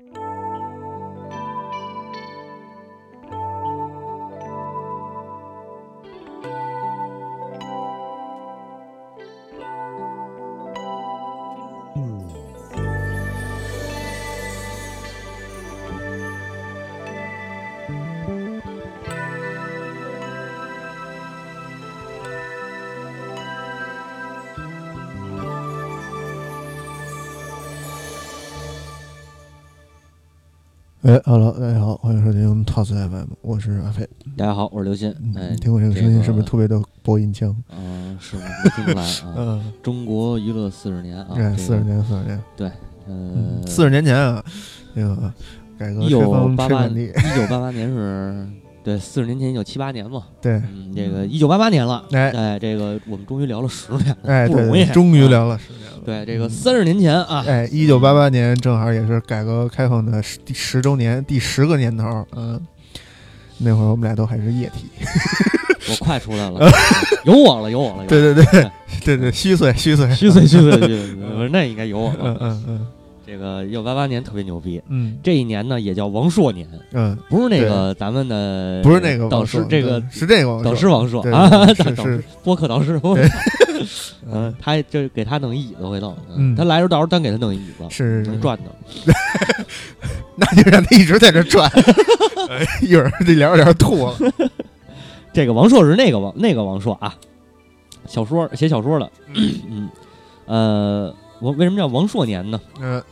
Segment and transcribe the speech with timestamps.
[0.00, 0.33] you
[31.04, 34.08] 哎，Hello，大家好，欢迎收听 Toss FM，我是阿飞。
[34.38, 35.10] 大家好，我是刘鑫。
[35.36, 37.54] 哎嗯，听我这个声音是不是特别的播音腔？
[37.76, 38.42] 嗯，是吗？
[38.64, 39.34] 没听出来啊。
[39.36, 42.70] 嗯，中国娱乐四十年啊，哎，四十年，四十年，对，
[43.06, 44.42] 呃，四十年前啊，
[44.94, 45.30] 那个
[45.76, 48.48] 改革一九开放八八，一九八八年是，
[48.82, 55.83] 对，四十年前一九七八年嘛，对，嗯，这个一九八八年了，哎哎，这个我们终于聊了十年了，哎，对不容易，终于聊了十年了。
[56.04, 62.26] 对，这个三十年前啊，哎，一九八八年正好也是改革开放的十第十周年，第十个年头。
[62.36, 62.60] 嗯，
[63.58, 64.90] 那会儿我们俩都还是液体。
[65.90, 66.70] 我 快出来了，
[67.24, 68.70] 有我了，有我了，有对对对
[69.04, 72.38] 对对，虚岁虚岁虚岁 虚岁虚岁，那应该有我嗯了。
[72.40, 73.03] 嗯嗯这
[73.44, 75.18] 个一九八八年特别牛逼，嗯。
[75.22, 81.22] 这一年呢也叫王朔年，嗯，不是那个咱们的，不是那个导师这个是这个王导师王朔。
[81.30, 82.24] 啊，导师是。
[82.42, 82.98] 播客导师，
[84.32, 89.14] 嗯，他就给他弄一椅子回头，嗯他来时候到时候单给他弄一椅子，是能转的。
[90.36, 91.70] 那就让他一直在这转，
[92.50, 94.16] 哎一会儿这聊着聊着吐了。
[95.32, 97.14] 这个王朔是那个王那个王朔啊，
[98.06, 99.88] 小说写小说的，嗯，
[100.46, 102.60] 呃，我为什么叫王朔年呢？
[102.80, 103.02] 嗯，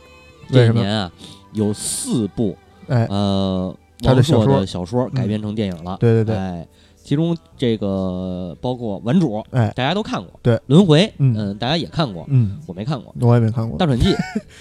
[0.53, 1.11] 这年啊
[1.53, 2.55] 有四部
[2.87, 6.67] 哎，呃王朔的小说改编成电影了，对对对，哎，
[7.03, 11.35] 其中这个包括《顽主》，哎，大家都看过，对，《轮回》，嗯。
[11.37, 14.09] 嗯，大家也看过，嗯，我没看过， 我也没看过《大，喘气》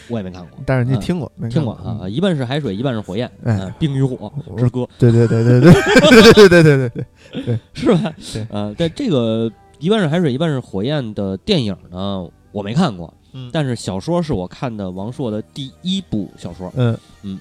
[0.09, 1.49] 我也没看过，但是你嗯听过没？
[1.49, 2.09] 听过过啊，？
[2.09, 3.59] 一半是海水，一半是火焰，哎。
[3.61, 5.73] 嗯冰与火之歌，对对对对对。
[5.73, 7.05] 对对对对对
[7.45, 8.13] 对，是吧？
[8.33, 8.47] 对。
[8.51, 9.51] 呃，在这个
[9.81, 13.51] 一半是海水，一半是火焰的电影呢，我没看过，嗯。
[13.53, 16.97] 但是小说是我看的王朔的第一部小说，嗯。
[17.23, 17.39] 嗯，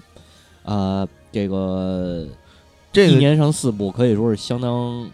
[0.63, 2.27] 啊，这个
[2.91, 5.09] 这个一年上四部，可以说是相当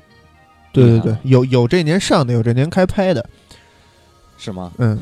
[0.72, 3.28] 对对对有有这年上的，有这年开拍的，
[4.38, 4.72] 是吗？
[4.78, 5.00] 嗯，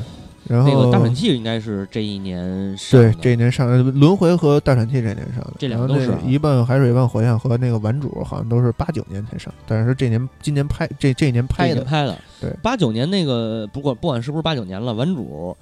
[0.48, 6.18] 然后那个大喘气应该是这一年上，对这一年上的，轮回和大喘气这年上的，这两个都是啊。
[6.24, 12.50] 一半海水一半火焰和那个顽主好像都是八九年才上，但是这年今年拍这这一年拍的，拍的，对。
[12.62, 15.56] 八九年那个不管不管是不是八九年了，顽主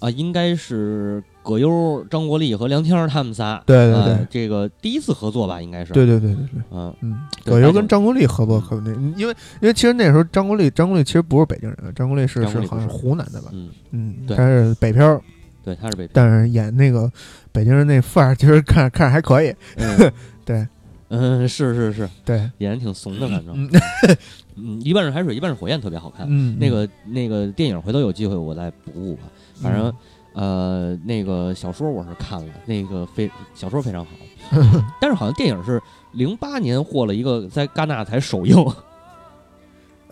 [0.00, 6.62] 啊，应该是葛优、张国立和梁天儿他们仨，对对对呃这个第一次合作吧，应该是，对对对对对。
[6.70, 13.48] 嗯，嗯，葛优跟张国立合作可那，因为因为其实那时候张国立张国立其实不是北京人，张国立是是好像是湖南的吧？
[13.52, 15.20] 嗯，嗯，对他是北漂，
[15.64, 17.10] 对，他是北漂，但是演那个
[17.50, 19.52] 北京人那范儿，其实看看着还可以。
[19.76, 20.12] 嗯
[20.44, 20.66] 对，
[21.08, 24.16] 嗯，是是是，对，演的挺怂的，反正， 嗯
[24.62, 26.26] 嗯，一半是海水，一半是火焰，特别好看。
[26.28, 29.22] 嗯，那个那个电影回头有机会我再补补吧，
[29.54, 29.92] 反正。
[30.34, 34.10] 呃，那个小说我是看了，那个非小说非常好，
[35.00, 35.82] 但是好像电影是
[36.12, 38.54] 零八年获了一个在戛纳才首映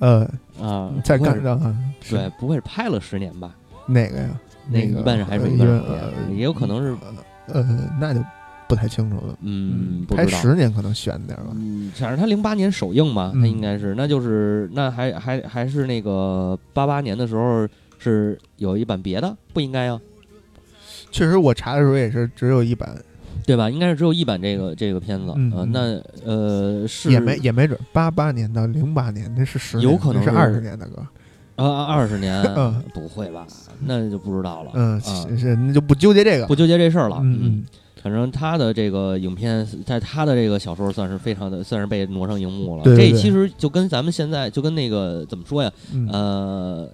[0.01, 0.29] 呃，
[0.61, 3.55] 啊，在不会是干着啊，是对，不会是拍了十年吧？
[3.87, 4.31] 哪个呀？
[4.69, 6.97] 那个一半是海水，呃一半是火焰，呃也有可能是，
[7.47, 8.21] 呃，那就
[8.69, 9.37] 不太清楚了。
[9.43, 10.39] 嗯，不拍知道。
[10.41, 11.47] 十年可能悬点吧。
[11.55, 17.67] 嗯，反正他零八年首映嘛，嗯他应该是，那就是那还还还是那个八八年的时候
[17.99, 20.01] 是有一版别的，不应该啊，
[21.11, 22.97] 确实，我查的时候也是只有一版，
[23.47, 23.71] 对吧？
[23.71, 27.79] 应该是只有一版这个这个片子，呃，嗯嗯那呃是也没也没准。
[27.93, 31.07] 八八年到零八年，那是十年，有可能是二十年的歌。
[31.57, 33.47] 啊二十年 嗯，不会吧？
[33.81, 35.01] 那就不知道了，嗯，
[35.39, 36.55] 是，那就不纠结这个不。
[36.55, 37.65] 纠结这事儿了，嗯嗯，
[38.07, 42.85] 反正他的这个影片，在他的这个小说算是非常的，算是被挪上荧幕了。
[42.85, 45.73] 对对对这其实就跟咱们现在就跟那个怎么说呀？
[45.93, 46.89] 嗯呃，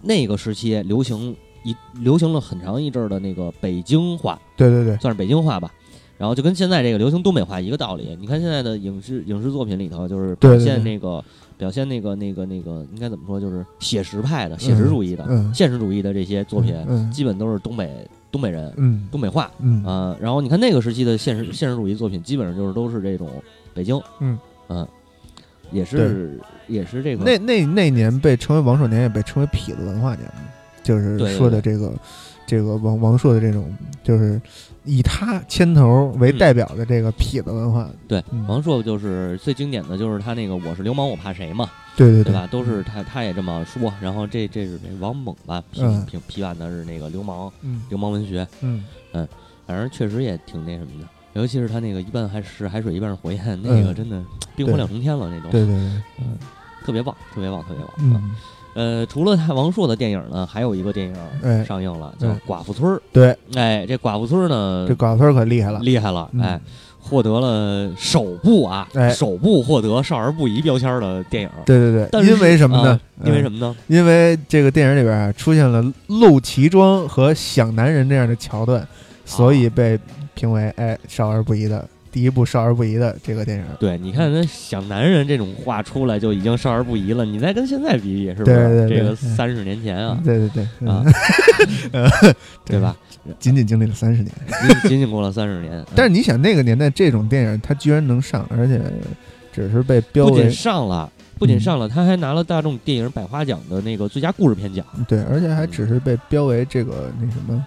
[0.00, 5.68] 那个时期流行一流行了很长一阵儿的那个北京话，对对对，算是北京话吧。
[6.16, 8.16] 然后就跟现在这个流行东北话一个道理。
[8.20, 11.22] 你看现在的影视影视作品里头，就是表现那个
[11.58, 19.06] 表现那个那个那个应该怎么说，就是写实派的、写实主义的、嗯，现实主义的这些作品，嗯基本都是东北东北人、嗯。
[19.12, 19.48] 东北话。
[19.60, 19.84] 嗯。
[19.84, 23.30] 啊、然后你看那个时期的现实现实主义作品，基本上就是都是这种
[23.72, 24.36] 北京，嗯。
[24.66, 24.88] 嗯，
[25.70, 30.42] 也是也是这个那那那年被称为王守年，也被称为痞子文化年嘛，
[30.82, 31.92] 就是说的这个
[32.46, 34.40] 这个王王朔的这种，就是
[34.84, 37.88] 以他牵头为代表的这个痞子文化。
[38.06, 42.46] 对嗯王朔就是最经典的就是他那个我是流氓我怕谁嘛，对对对吧？
[42.46, 43.92] 都是他他也这么说。
[44.00, 48.84] 然后这这是这王猛吧批嗯批批判的是那个流氓嗯流氓文学，嗯
[49.66, 51.08] 反正确实也挺那什么的。
[51.32, 54.22] 尤其是他那个一半还是海水，一半是火焰，那个真的
[54.54, 55.50] 冰火两重天了那种。
[55.50, 56.38] 对对对，嗯，
[56.84, 57.92] 特别棒，特别棒，特别棒。
[57.98, 58.30] 嗯，
[58.74, 62.92] 呃，除了王朔的电影呢，还有一个电影上映了，叫《寡妇村》。
[63.12, 66.60] 对，哎，这寡妇村呢，这寡妇村可厉害了，厉害了，哎。
[67.06, 71.50] 获得了首部啊，首部获得少儿不宜标签的电影。
[71.66, 72.98] 对对对，因为什么呢？
[73.26, 73.76] 因为什么呢？
[73.88, 78.88] 因为这个电影里边出现了露脐装和想男人这样的桥段，
[79.26, 80.00] 所以被
[80.32, 81.86] 评为哎少儿不宜的。
[82.14, 88.86] 第一部少儿不宜的这个电影，对，你看那想男人这种话出来就已经少儿不宜了，你再跟现在比比，是不是？
[88.88, 91.02] 这个三十年前啊，对对对啊，
[92.64, 92.96] 对吧？
[93.40, 94.32] 仅仅经历了三十年，
[94.82, 95.84] 仅仅过了三十年。
[95.96, 98.80] 但是你想，那个年代这种电影它居然能上，而且
[99.52, 104.86] 只是被标不仅上了，不仅上了，他还拿了大众电影百花奖的那个最佳故事片奖。
[105.08, 107.66] 对，而且还只是被标为这个那什么。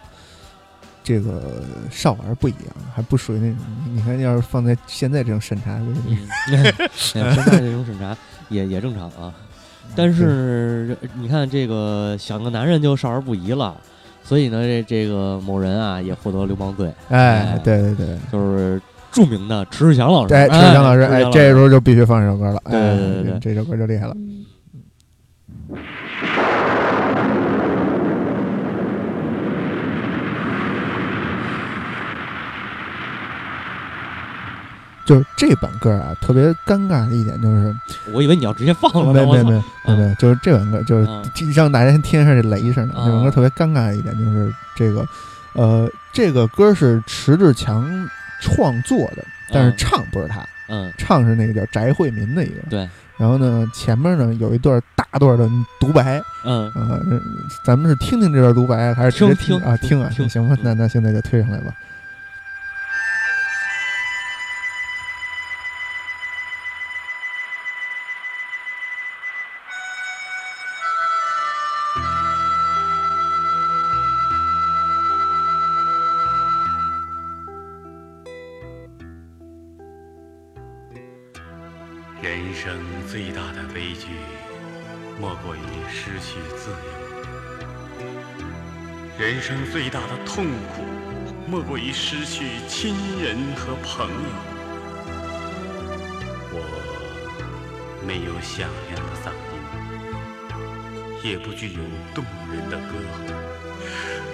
[1.07, 3.57] 这个少儿不一样，还不属于那种。
[3.94, 5.80] 你看，要是放在现在这种审查，
[6.94, 8.13] 现在这种审查
[8.50, 9.33] 也也正常啊。
[9.95, 13.74] 但是你看，这个想个男人就少儿不宜了，
[14.21, 16.92] 所以呢，这这个某人啊也获得流氓罪。
[17.07, 20.33] 哎，对对对，就是著名的迟志强老师。
[20.33, 22.62] 哎，迟志强老师，哎，这时候就必须放这首歌了。
[22.65, 24.13] 对对对，这首歌就厉害了。
[35.07, 37.74] 就是这版歌啊，特别尴尬的一点就是，
[38.12, 41.07] 我以为你要直接放了，没没没没没，就是这版歌就是
[41.56, 42.86] 让大家听一下这雷声。
[42.94, 45.07] 这首歌特别尴尬的一点就是这个，
[45.54, 47.88] 呃，这个歌是迟志强
[48.42, 52.89] 创作的，但是唱不是他，嗯，唱是那个叫翟惠民的一个，对。
[53.18, 55.50] 然后呢，前面呢有一段大段的
[55.80, 57.01] 独白，嗯，呃，
[57.65, 59.75] 咱们是听听这段独白，还是直接听啊？
[59.77, 61.74] 听啊，行吧，那那现在就推上来吧。
[89.19, 90.83] 人生最大的痛苦，
[91.47, 94.29] 莫过于失去亲人和朋友。
[96.53, 96.61] 我
[98.05, 99.31] 没有响亮的嗓
[101.23, 101.79] 音，也不具有
[102.13, 102.23] 动
[102.53, 102.93] 人的歌，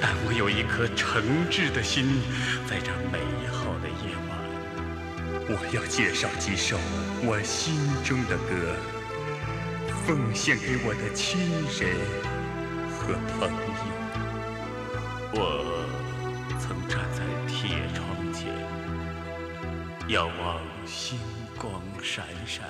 [0.01, 2.21] 但我有一颗诚挚的心。
[2.67, 4.31] 在这美好的夜晚，
[5.47, 6.77] 我要介绍几首
[7.23, 8.75] 我心中的歌，
[10.05, 11.39] 奉献给我的亲
[11.79, 11.95] 人
[12.99, 13.72] 和朋友。
[20.13, 21.17] 仰望星
[21.57, 22.63] 光闪闪，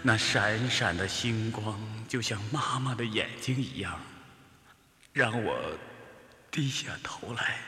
[0.00, 1.78] 那闪闪的星光
[2.08, 4.00] 就像妈妈的眼睛一样，
[5.12, 5.58] 让我
[6.50, 7.58] 低下头来，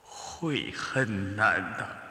[0.00, 2.04] 会很难的。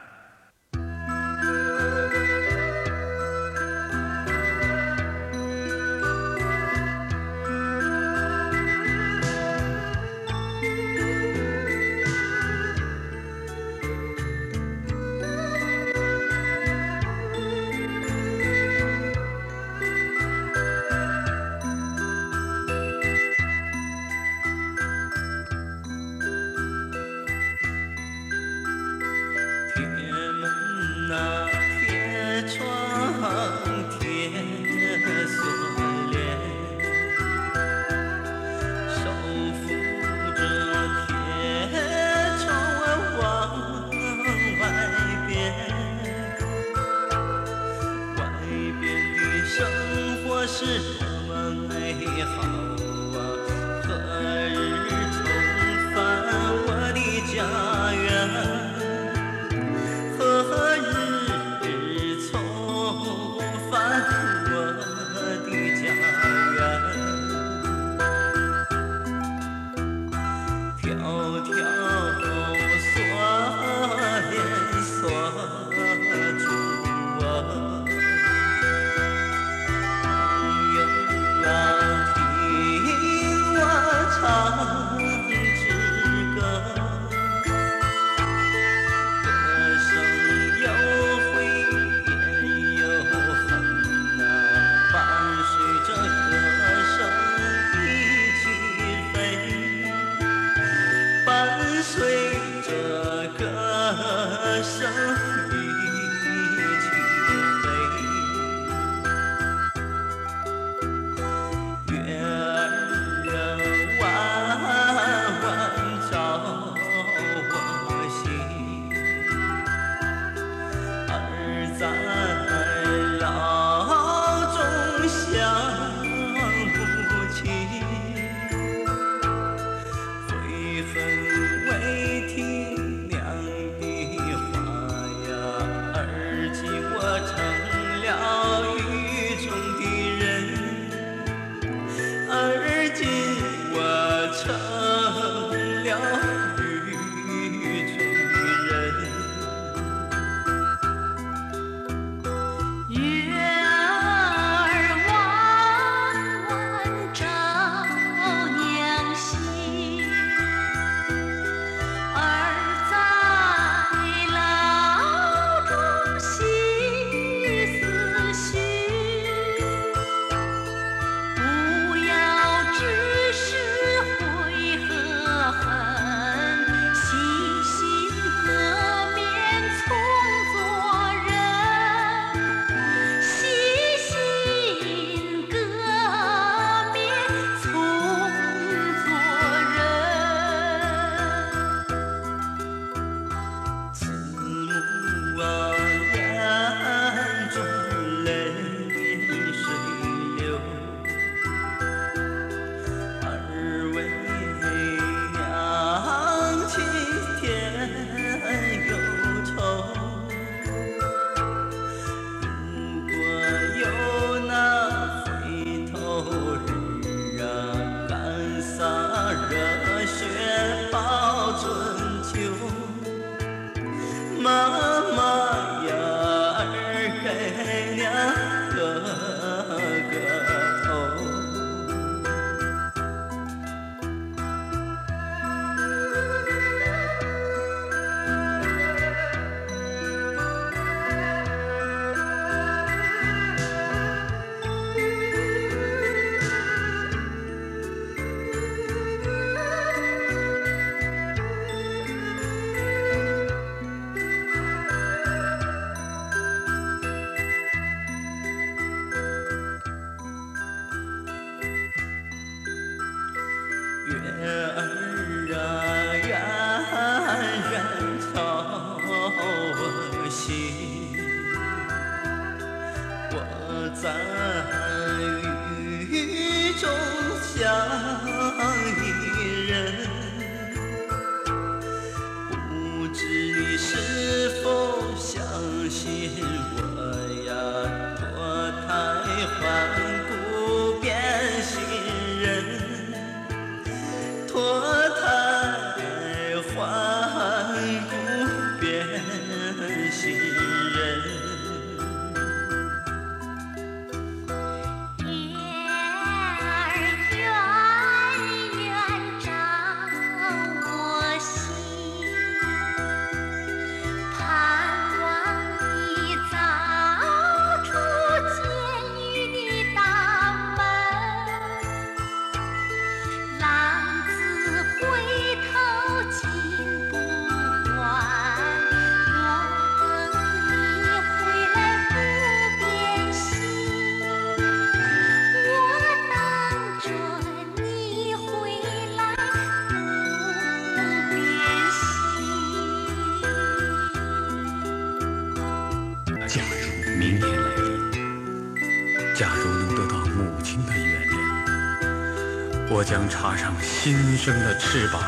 [353.54, 355.22] 插上新生的翅膀，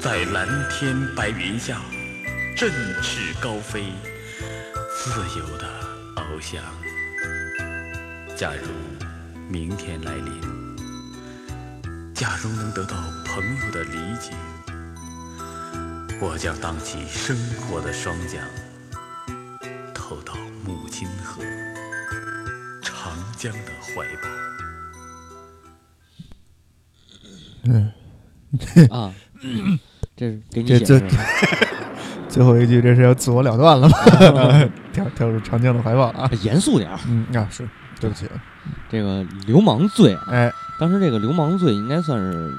[0.00, 1.80] 在蓝天白云下
[2.56, 2.70] 振
[3.02, 3.92] 翅高飞，
[4.96, 5.68] 自由的
[6.14, 6.62] 翱翔。
[8.36, 8.68] 假如
[9.48, 10.40] 明天来临，
[12.14, 12.94] 假如能得到
[13.26, 14.30] 朋友的理解，
[16.20, 18.40] 我将荡起生活的双桨。
[19.92, 21.42] 投到母亲河
[22.82, 24.51] 长江的怀抱。
[28.90, 29.12] 啊，
[30.16, 31.22] 这是给你这这解释的。
[32.28, 33.98] 最后一句这是要自我了断了吗？
[34.92, 36.30] 跳跳入长江的怀抱啊！
[36.42, 37.68] 严肃点儿，嗯啊，是
[38.00, 38.26] 对不起，
[38.90, 42.50] 这个流氓罪啊，哎，当时这个流氓罪应该算是，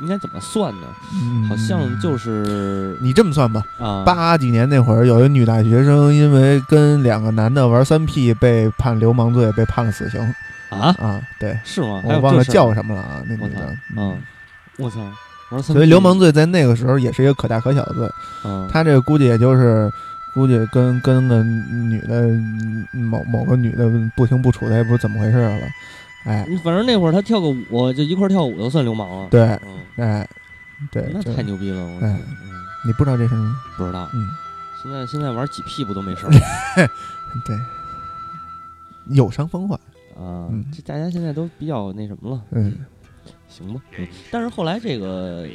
[0.00, 0.86] 应该怎么算呢？
[1.12, 10.18] 嗯好像就是你这么算吧，啊，八几年那会儿，有一女大学生因为跟两个男的玩三 P 被判流氓罪，被判了死刑
[10.70, 11.20] 啊，啊。
[11.38, 12.00] 对，是吗？
[12.04, 14.18] 我忘了叫什么了啊，那女的。，嗯，
[14.78, 15.00] 我操，
[15.62, 18.10] 所以流氓罪在那个时候也是一个可大可小的罪，
[18.44, 19.90] 嗯，他这个估计也就是。
[20.32, 22.28] 估计跟跟个女的
[22.92, 25.66] 某某个女的不清不楚的，也不知怎么回事了，
[26.24, 29.28] 哎，反正那会儿他跳个舞，就一块儿跳舞都算流氓了。
[29.28, 30.28] 对，嗯，哎，
[30.92, 32.52] 对，那太牛逼了，我操哎嗯，
[32.86, 33.56] 你不知道这事吗？
[33.76, 34.08] 不知道。
[34.14, 34.28] 嗯，
[34.80, 36.30] 现在现在玩几 P 不都没事儿
[37.44, 37.58] 对，
[39.08, 39.74] 有伤风化，
[40.14, 40.64] 啊嗯？
[40.72, 42.72] 这大家现在都比较那什么了，嗯，
[43.50, 43.80] 行吧。
[43.98, 45.46] 嗯，但是后来这个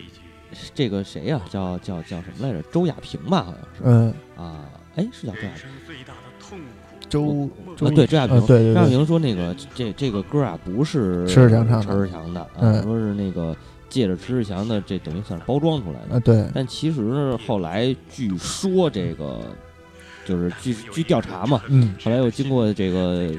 [0.75, 2.61] 这个谁呀、叫叫叫什么来着？
[2.71, 4.65] 周亚平吧，好像是嗯，啊。
[4.95, 5.63] 哎，是叫周亚萍。
[5.85, 6.65] 最大的痛苦，
[7.09, 13.53] 周周啊，对，周亚平，啊对对对周亚平说那个这这个歌啊，不是迟志强唱的迟志强的啊，嗯说是那个
[13.89, 16.15] 借着迟志强的，这等于算是包装出来的。
[16.15, 19.41] 啊，对，但其实后来据说这个
[20.23, 23.31] 就是据据调查嘛，嗯，后来又经过这个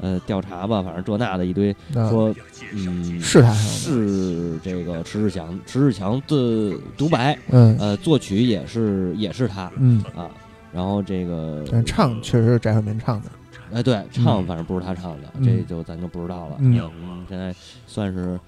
[0.00, 2.34] 呃调查吧，反正这那的一堆说，
[2.72, 7.76] 嗯，是他，是这个迟志强，迟志强的独白，嗯。
[7.78, 10.30] 呃，作曲也是也是他嗯，啊。
[10.72, 13.30] 然后这个，但唱确实是翟小民唱的，
[13.72, 15.44] 哎，对，唱反正不是他唱的，嗯。
[15.44, 16.56] 这就咱就不知道了。
[16.60, 16.80] 嗯。
[17.02, 17.54] 嗯，现在
[17.86, 18.38] 算是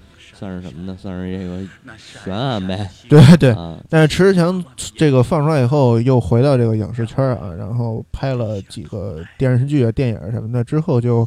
[0.43, 0.97] 算是什么呢？
[1.01, 1.61] 算是这个
[1.97, 2.91] 悬案呗。
[3.09, 3.51] 对对。
[3.53, 4.65] 啊，但是迟志强
[4.97, 11.25] 这个放出来以后，又回到这个影视圈啊，然后拍了几个电视剧啊、电影什么的，之后就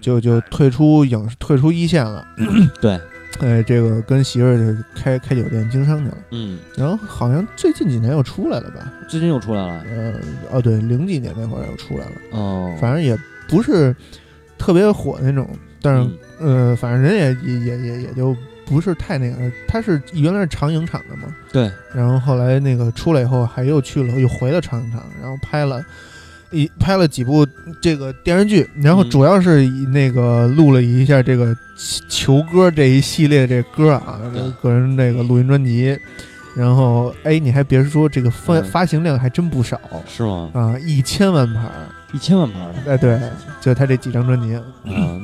[0.00, 2.24] 就就退出影视退出一线了。
[2.80, 2.92] 对，
[3.42, 8.92] 哎，这个跟媳妇儿就开开酒店经商去了，嗯，然后好像最近几年又出来了吧？
[9.08, 9.82] 最近又出来了。
[9.82, 10.14] 呃，
[10.52, 13.18] 哦对，零几年那会儿又出来了，哦，反正也
[13.48, 13.92] 不是
[14.56, 15.44] 特别火那种，
[15.82, 16.18] 但是、嗯。
[16.70, 25.84] 呃，反正人也也也也也就不是太那个，他是原来是长影厂的嘛，对，然后后来那个出来以后，还又去了，又回了长影厂，然后拍了
[26.52, 27.44] 一拍了几部
[27.82, 29.10] 这个电视剧，然后嗯。
[29.10, 31.56] 主要是以那个录了一下这个
[32.08, 34.20] 球歌这一系列这歌啊，
[34.62, 35.98] 个人那个录音专辑，
[36.54, 38.64] 然后哎，你还别说，这个发嗯。
[38.64, 40.50] 发行量还真不少是吗？
[40.54, 43.20] 啊，一千万盘儿，一千万盘儿哎，对，
[43.60, 44.62] 就他这几张专辑，啊，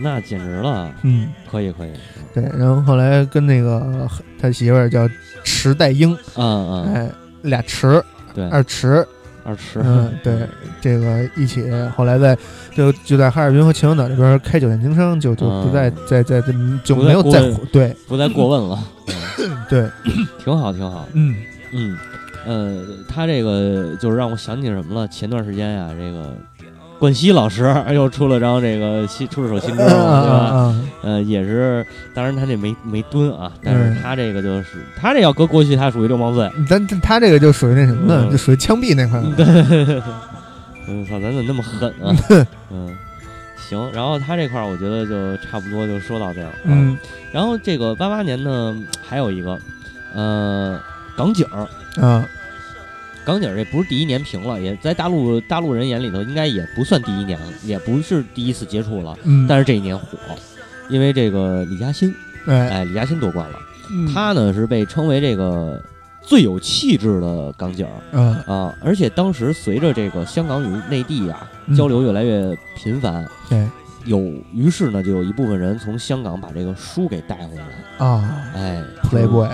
[0.03, 1.29] 那简直了，嗯。
[1.51, 1.93] 可以可以，
[2.35, 4.09] 对，然后后来跟那个
[4.41, 5.09] 他媳妇儿叫
[5.45, 7.11] 池代英，嗯嗯，哎，
[7.43, 8.03] 俩池，
[8.35, 9.07] 对，二池，
[9.45, 10.47] 二池，嗯，对，
[10.81, 11.63] 这个一起，
[11.97, 12.37] 后来在
[12.75, 17.41] 就就在哈尔滨和秦皇岛这边开酒店经商，就就不再嗯再再再就没有再
[17.73, 17.95] 对。
[18.09, 18.79] 不再过问了，
[19.39, 19.57] 嗯。
[19.69, 19.89] 对，
[20.45, 21.35] 挺好挺好，嗯。
[21.73, 21.99] 嗯，
[22.47, 25.09] 呃，他这个就是让我想起什么了？
[25.09, 26.37] 前段时间呀，这个
[27.05, 30.01] 冠希老师又出了张这个新出了首新歌对吧？
[30.01, 36.51] 啊呃，也是，当然他这没没蹲啊，但是嗯他这个就是他这要搁过去，他属于流氓罪。
[36.67, 38.25] 但但他这个就属于那什么呢？
[38.27, 39.45] 嗯就属于枪毙那块 对，
[40.89, 42.17] 嗯，操，咱怎么那么狠啊？
[42.73, 42.89] 嗯，
[43.69, 46.47] 行，然后他这块儿我觉得就差不多就说到这儿。
[46.47, 46.97] 啊嗯
[47.33, 48.75] 然后这个八八年呢，
[49.07, 49.59] 还有一个，
[50.15, 50.81] 呃，
[51.15, 51.69] 港警儿，
[52.03, 52.25] 啊
[53.25, 60.19] 港景儿这不是第一年评了，也在大陆大陆人眼里头应该也不算第一年了，也不是第一次接触了，嗯，但是这一年火，
[60.89, 62.15] 因为这个李嘉欣，
[62.47, 63.59] 哎，哎，李嘉欣夺冠了，
[63.91, 65.83] 嗯他呢是被称为这个
[66.23, 73.67] 最有气质的港景儿啊啊，而且当时随着这个香港与内地啊嗯交流越来越频繁，对。
[74.07, 74.21] 有
[74.53, 79.49] 于是呢就有一部分人从香港把这个书给带回来，啊哎，Playboy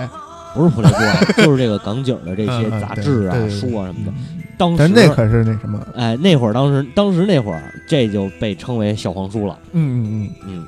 [0.53, 4.11] 不是 Playboy， 就是这个港景的这些杂志啊、书啊什么的。
[4.11, 9.57] 嗯当时但那可是那什么，哎，那会儿当时当时那会儿，这就被称为小黄书了。
[9.71, 10.65] 嗯嗯嗯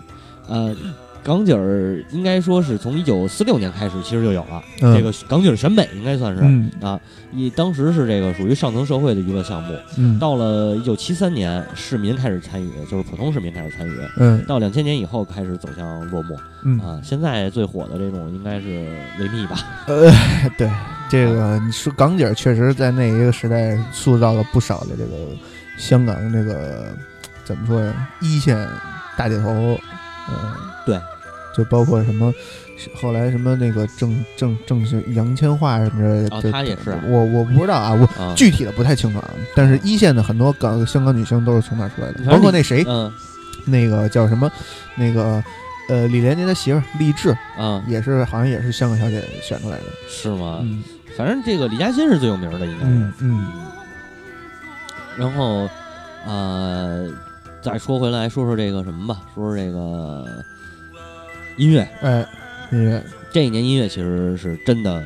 [0.47, 0.75] 嗯，呃，
[1.23, 4.61] 港姐儿应该说是从一九四六年开始，其实就有了。
[4.81, 6.99] 嗯，这个港姐儿选美应该算是、嗯啊，
[7.31, 9.73] 一当时是这个属于上层社会的娱乐项目。
[9.97, 13.91] 嗯到了一九七三年，市民开始参与，就是普通市民开始参与。
[14.17, 16.99] 嗯到两千年以后开始走向落寞嗯啊！
[17.03, 18.67] 现在最火的这种应该是
[19.19, 19.59] 维密吧？
[19.87, 20.11] 呃，
[20.57, 20.69] 对
[21.09, 25.13] 这个你说港姐儿确实在那一个时代塑造了不少的这个
[25.77, 26.85] 香港这个
[27.43, 28.67] 怎么说呀，一线
[29.17, 29.77] 大姐头，
[30.29, 30.53] 嗯、
[30.85, 30.97] 对，
[31.55, 32.33] 就包括什么。
[32.95, 39.31] 后来什么那个郑郑郑是杨千嬅什么之类的，哦对她也是啊我我不知道啊，我啊，具体的不太清楚啊。
[39.55, 43.09] 但是一线的很多港香港女星都是从那儿出来的，包括那谁，嗯
[43.65, 44.51] 那个叫什么，
[44.95, 45.41] 那个
[45.87, 49.83] 呃李连杰的媳妇儿励志，嗯，也是好像也是香港小姐选出来的。
[50.09, 50.59] 是吗？
[50.63, 50.83] 嗯
[51.15, 52.91] 反正这个李嘉欣是最有名的，应该是。
[52.91, 53.47] 嗯嗯
[55.15, 55.69] 然后，
[56.25, 57.07] 呃，
[57.61, 60.25] 再说回来，说说这个什么吧，说说这个
[61.57, 61.87] 音乐。
[62.01, 62.25] 哎，
[62.71, 65.03] 音乐，这一年音乐其实是真的，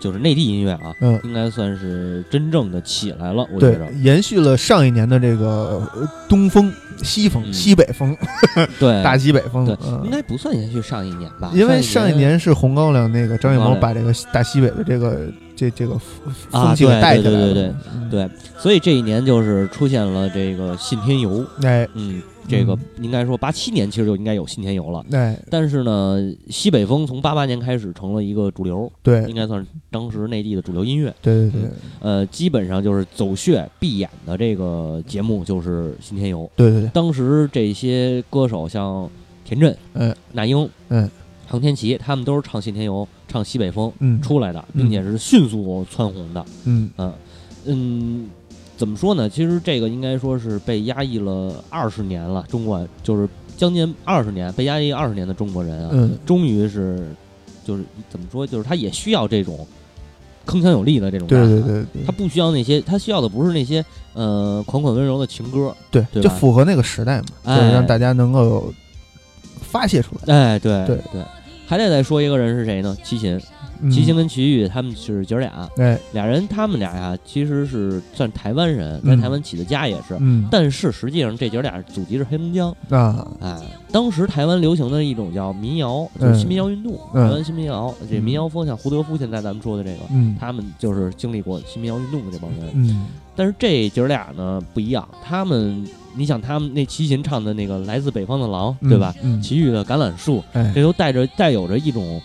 [0.00, 3.46] 就是内地音乐啊，嗯，应该算是真正的起来了。
[3.52, 5.46] 我觉对着，，延续了上一年的这个
[5.94, 8.16] 呃东风、西风、嗯西北风、
[8.78, 11.50] 对，大西北风，对，嗯应该不算延续上一年吧？
[11.54, 25.04] 因为上一年是红高粱那个张艺谋把这个大西北的这个这这个风气带起来了，对对对嗯，对，所以这一年就是出现了这个信天游，哎嗯，这个嗯应该说八七年其实就应该有信天游了。
[25.12, 31.14] 哎，但是呢，西北风从八八年开始成了一个主流，对应该算是当时内地的主流音乐。
[31.22, 36.40] 对对对呃，基本上就是走穴闭眼的这个节目就是《信天游》。
[36.56, 39.08] 对对对，当时这些歌手像
[39.44, 41.08] 田震、嗯那英、嗯
[41.52, 46.42] 杭天琪，他们都是唱《信天游》、唱西北风嗯出来的，并且是迅速蹿红的。
[46.64, 46.90] 嗯
[47.66, 48.30] 嗯，
[48.74, 49.28] 怎么说呢？
[49.28, 57.06] 其实这个应该说是被压抑了二十年了，中国就是将近二十年被压抑二十年的中国人啊，嗯终于是
[57.66, 59.66] 就是怎么说，就是他也需要这种
[60.46, 63.84] 铿锵有力的这种对对对对他不需要那些，他需要的不是那些
[64.14, 68.72] 呃款款温柔的情歌，对就符合那个时代嘛，就是哎让大家能够
[69.60, 70.34] 发泄出来。
[70.34, 71.22] 哎，对对对，
[71.72, 72.94] 还得再说一个人是谁呢？
[73.02, 73.40] 齐秦，
[73.80, 73.90] 嗯。
[73.90, 75.98] 齐秦跟齐豫他们是姐儿俩，哎。
[76.12, 80.46] 俩人他们俩呀其实是算台湾人，在嗯台湾起的家也是，嗯。
[80.50, 83.26] 但是实际上这姐儿俩祖籍是黑龙江，啊。
[83.40, 83.58] 哎，
[83.90, 90.36] 当时台湾流行的一种叫民谣，就是新民谣运动，嗯台湾新民谣，这民谣风像胡德夫现在咱们说的这个，嗯。
[90.38, 92.68] 他们就是经历过新民谣运动的这帮人。
[92.74, 93.06] 嗯。
[93.34, 95.82] 但是这姐儿俩呢不一样，他们，
[96.14, 99.14] 你想他们那齐秦唱的那个《来自北方的狼》，对吧？
[99.22, 102.20] 嗯，齐豫的《橄榄树》，哎这都带着带有着一种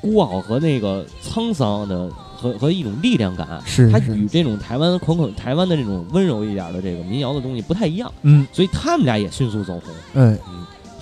[0.00, 3.46] 孤傲和那个沧桑的和和一种力量感。
[3.48, 10.22] 它是它与这种台湾款款台湾的这种温柔一点的这个民谣的东西不太一样，嗯所以他们俩也迅速走红。
[10.22, 10.38] 哎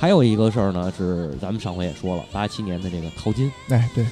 [0.00, 4.06] 还有一个事儿呢，是咱们上回也说了，八七年的这个淘金，哎，对，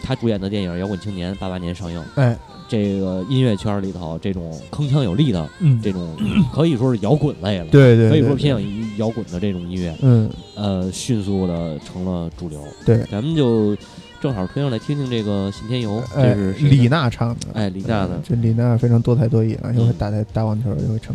[0.00, 2.00] 他主演的电影《摇滚青年》八八年上映。
[2.14, 2.38] 哎，
[2.72, 6.16] 这个音乐圈里头，这种铿锵有力的嗯，这种，
[6.54, 12.64] 可以说是摇滚类了，对对，可以说偏向于摇滚的这种音乐，嗯，呃，迅速的成了主流。
[12.86, 13.76] 对，咱们就
[14.22, 18.18] 正好推上来听听这个《信天游》，哎这是李娜唱的，哎李娜的。
[18.26, 21.14] 这李娜非常多才多艺啊，又会嗯打台打网球，又会唱，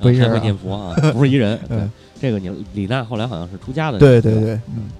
[0.00, 0.32] 不一人啊。
[0.32, 1.56] 还会念佛啊，不是一人。
[1.68, 4.90] 对嗯，这个你李娜后来好像是出家的，对对对，嗯。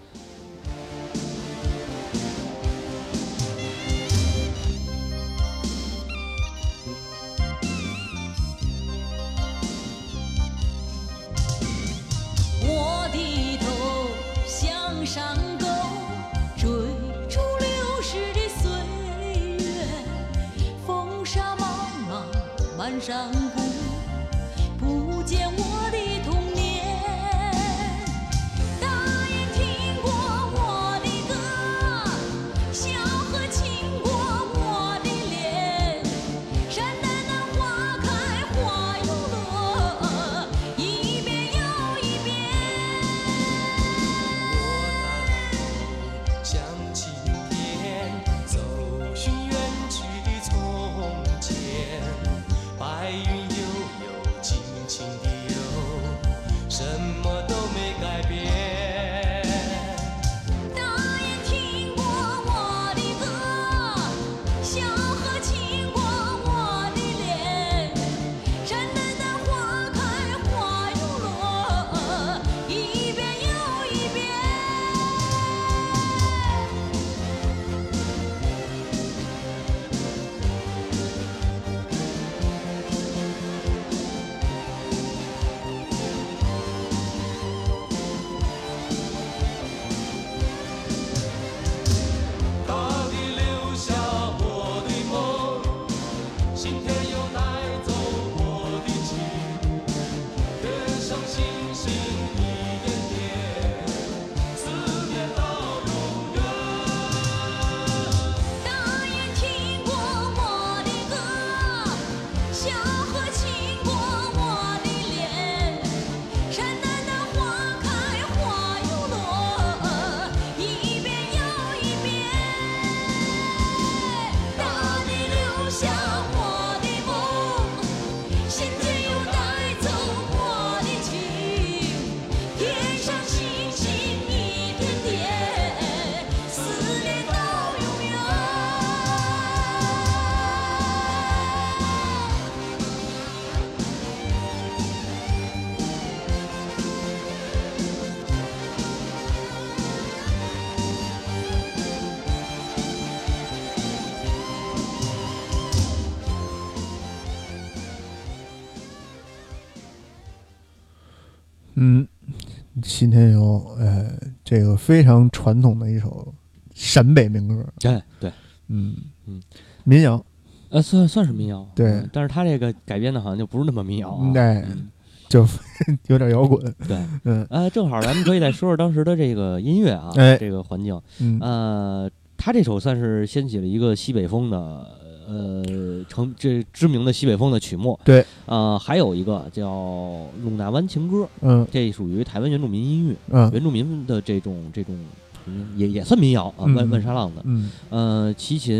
[163.00, 164.12] 信天游，呃，
[164.44, 166.34] 这个非常传统的一首
[166.74, 168.30] 陕北民歌，哎对，
[168.68, 168.94] 嗯。
[169.24, 169.40] 嗯，
[169.84, 170.22] 民谣，
[170.68, 171.92] 呃，算算是民谣，对。
[171.92, 174.32] 嗯但是他这个改编的好像就不是那么民谣啊。
[174.34, 174.90] 哎嗯。
[175.30, 175.48] 就
[176.08, 177.46] 有点摇滚，对，嗯。
[177.48, 180.36] 呃，正好咱们可以再说说当时的这个音乐啊，哎。
[180.36, 181.00] 这个环境。
[181.20, 181.38] 嗯。
[181.40, 184.86] 呃，他这首算是掀起了一个西北风的，
[185.30, 187.96] 呃，成这知名的西北风的曲目。
[188.04, 189.68] 对，呃，还有一个叫
[190.42, 191.64] 《鲁纳湾情歌》，嗯。
[191.70, 193.48] 这属于台湾原住民音乐，嗯。
[193.52, 194.98] 原住民的这种这种。
[195.46, 196.74] 嗯也也算民谣啊，嗯。
[196.74, 197.70] 万万沙浪的，嗯。
[197.88, 198.76] 呃，齐秦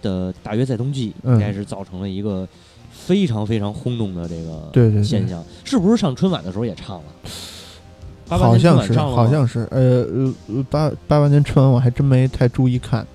[0.00, 1.34] 的《大约在冬季》嗯。
[1.34, 2.46] 应该是造成了一个
[2.90, 5.02] 非常非常轰动的这个对对对。
[5.02, 7.04] 现象，是不是上春晚的时候也唱了
[8.28, 13.06] ？88好像是，好像是，呃呃呃，八八八年春晚我还真没太注意看，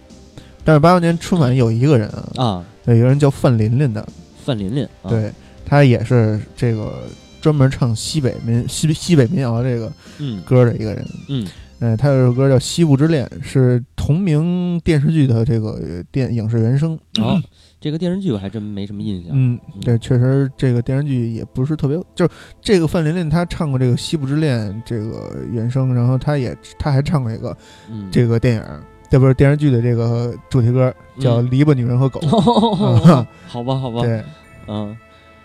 [0.68, 4.06] 但是八八年春晚有一个人啊，啊，有一个人叫范琳琳的，
[4.44, 5.32] 范琳琳，啊、，对
[5.66, 7.04] 他也是这个
[7.40, 10.42] 专门唱西北民西西北民谣这个嗯。
[10.42, 11.48] 歌的一个人，嗯。
[11.80, 17.00] 呃，他有首歌叫《西部之恋》，是同名电视剧的这个呃电影视原声。
[17.20, 17.42] 哦、
[17.80, 19.32] 这个电视剧我还真没什么印象。
[19.32, 27.56] 嗯，对，确实这个电视剧也不是特别，就是这个范琳琳她唱过这个《西部之恋》这个原声，然后她也她还唱过一个
[27.90, 28.64] 嗯，这个电影，
[29.10, 32.20] 这不是电视剧的这个主题歌叫《嗯篱笆女人和狗》。
[33.48, 34.24] 好吧，好吧，对，
[34.68, 34.96] 嗯，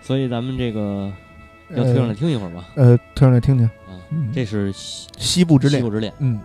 [0.01, 1.11] 所以咱们这个
[1.69, 2.69] 要呃推上来听一会儿吧。
[2.75, 5.91] 呃，推上来听听，啊，嗯这是西西部之恋西部。
[5.93, 6.13] 之恋。
[6.19, 6.39] 嗯。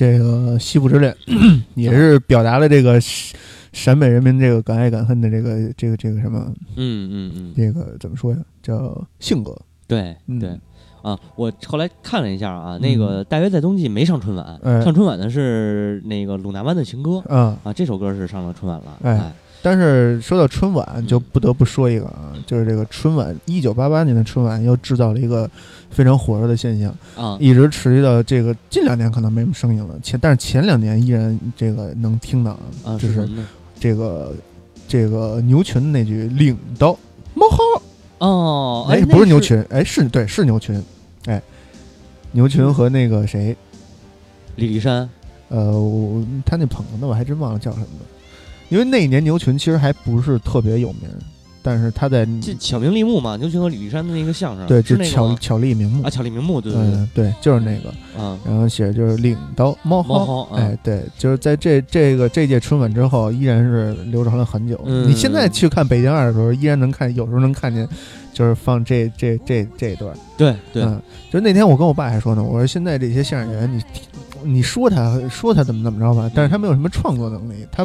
[0.00, 1.14] 这个《西部之恋》
[1.76, 3.38] 也是表达了这个陕
[3.70, 8.38] 陕北人民这个敢爱敢恨的这个这个这个什么嗯嗯嗯，这个怎么说呀？
[8.62, 9.54] 叫性格。
[9.86, 10.58] 对嗯对。
[11.02, 18.96] 啊，我后来看了一下啊，那个《大约在冬季》没上春晚，哎上春晚的是那个鲁南湾的情歌啊，啊，这首歌是上了春晚了。
[19.02, 21.06] 哎哎，但是说到春晚，嗯。
[21.06, 25.50] 就不得不说一个啊，就是这个春晚，一九八八年的春晚又制造了一个
[25.90, 32.52] 非常火热的现象，啊，一直持续到这个近两年可能没什么声音了，前但是前两年依然这个能听到
[32.84, 33.28] 啊就是？
[33.78, 34.34] 这个
[34.86, 36.94] 这个牛群那句领导
[37.32, 37.58] 冒号，
[38.18, 40.82] 哦，哎，那不是牛群，哎，是对是牛群，
[41.24, 41.42] 哎，
[42.32, 43.56] 牛群和那个谁，
[44.56, 45.08] 李立山。
[45.48, 48.06] 呃，我他那捧哏的我还真忘了叫什么了，
[48.70, 51.02] 因为那一年牛群其实还不是特别有名，
[51.62, 56.02] 但是他在这巧名立木嘛，牛群和李玉山的那个相声，对，就巧巧立名目。
[56.02, 60.60] 啊，，巧立名目，对对对，嗯，对，就是那个，啊，然后写着就是领导猫猫号，号啊。
[60.60, 64.80] 哎，对，就是在这这个这届春晚之后，依然是流传了很久。
[64.86, 65.06] 嗯。
[65.06, 67.86] 你现在去看北京二的时候，依然能看，有时候能看见，
[68.32, 70.16] 就是放这这这这一段。
[70.38, 77.84] 对对，嗯，就那天我跟我爸还说呢，我说现在这些相声演员，你你说他说他怎么怎么着吧，但是他没有什么创作能力，他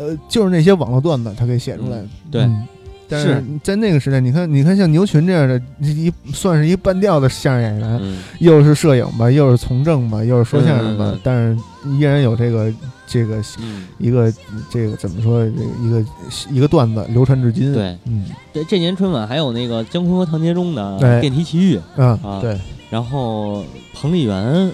[0.00, 2.06] 呃就是那些网络段子他给写出来的。
[2.30, 2.66] 对嗯
[3.12, 12.72] 但是在那个时代，你看，你看像牛群这样的一算是一半吊的相声演员，嗯，又是摄影吧，又是从政吧，又是说相声吧，但是依然有这个
[13.08, 14.32] 这个嗯，一个
[14.70, 16.06] 这个怎么说，这个一个
[16.52, 17.72] 一个段子流传至今。
[17.72, 22.56] 对嗯对，这年春晚还有那个姜昆和唐杰忠的哎《电梯奇遇》，啊啊对，
[22.90, 24.72] 然后彭丽媛，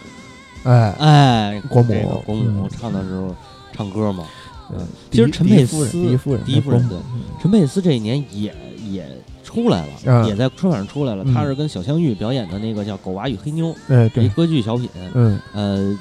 [0.64, 3.34] 哎，哎，国母这个国母嗯唱的时候
[3.72, 4.24] 唱歌嘛，
[4.70, 6.98] 嗯其实陈佩斯第一夫人，第一夫人，对
[7.40, 8.54] 陈佩斯这一年也
[8.90, 9.06] 也
[9.44, 11.22] 出来了，啊也在春晚上出来了。
[11.24, 14.88] 嗯他是跟小香玉表演的那个叫《狗娃与黑妞》，哎，一对，歌剧小品。
[15.14, 15.98] 嗯呃，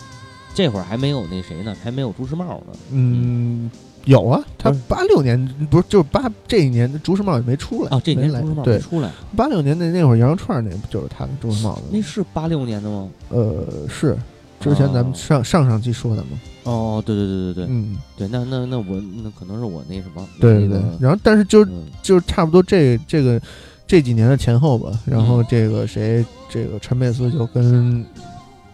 [0.54, 2.78] 这会儿还没有那谁呢，还没有朱时茂呢。
[2.92, 3.70] 嗯，
[4.06, 5.38] 有啊，他八六年
[5.70, 11.82] 不是就是八这一年朱时茂也没出来啊，这年朱时茂没出来，八六年那那会儿羊肉串那不就是他的朱时茂的？
[11.92, 13.10] 那是八六年的吗？
[13.30, 14.18] 呃，是
[14.60, 16.30] 之前咱们哦上上上期说的嘛，
[16.66, 17.66] 哦，对对对对对。
[17.70, 21.86] 嗯，对，那那那我那可能是我那什么，对对对，然后但是就嗯。
[22.04, 23.42] 就差不多这这个
[23.88, 25.46] 这几年的前后吧，然后嗯。
[25.50, 28.06] 这个谁，这个陈佩斯就跟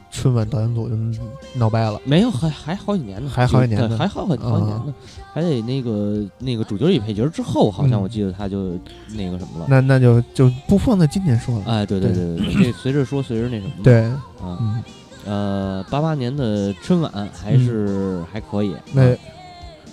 [0.10, 0.96] 春晚导演组就
[1.56, 1.98] 闹掰了。
[2.04, 4.94] 没有，还还好几年呢，还好几年呢还好好好几年呢，
[5.34, 8.04] 还得那个那个主角与配角之后，好像嗯。
[8.04, 8.72] 我记得他就
[9.16, 9.66] 那个什么了。
[9.70, 11.66] 那那就就不放在今年说了。
[11.66, 14.84] 哎，对对对对对对，这 随着说随着那什么，对，啊，嗯，
[15.26, 18.76] 呃，八八年的春晚还是还可以，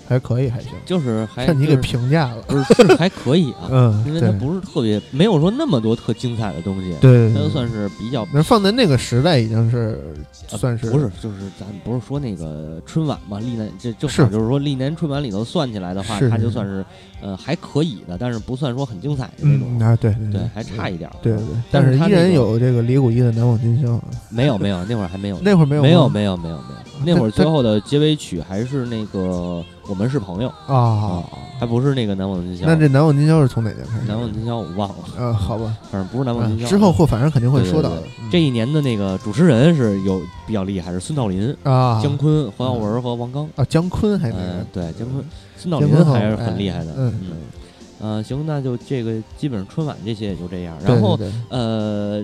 [0.08, 2.42] 还可以，还行，就是还看你给评价了。
[2.46, 10.00] 不是是还可以啊， 嗯，因为它不是特别没有说那么多特精彩的东西，对，对它就算是比较那放在那个时代已经是
[10.50, 14.22] 呃算是不是，就是咱不是说那个春晚嘛，历年这正是。
[14.24, 16.84] 好就是说历年春晚里头算起来的话，是它就算是
[17.20, 21.16] 呃还可以的，但是不算说很精彩的那种，嗯啊，对对对，还差一点儿。
[21.22, 24.04] 对对对，但但是依然有这个李谷一的难忘今宵啊。
[24.30, 31.24] 没有没有，那会儿还没有， 那会儿没有没有没有没有没有，那会儿最后的结尾曲还是那个我们是朋友，啊，
[31.58, 32.66] 还不是那个难忘今宵。
[32.66, 34.06] 那这难忘今宵是从哪年开始？
[34.06, 36.66] 难忘今宵我忘了，嗯，好吧，反正不是难忘今宵。
[36.66, 43.48] 嗯之后会反正肯定会说到的这一年的那个主持人是有比较厉害，是孙道林、啊，姜昆、黄耀文和王刚。
[43.56, 45.24] 啊，姜昆还嗯是，对，姜昆、
[45.56, 46.92] 孙道姜昆好临还是哎很厉害的。
[46.96, 47.36] 嗯嗯，
[48.00, 50.76] 呃，行，那就这个基本上春晚这些也就这样。
[50.84, 52.22] 然后呃，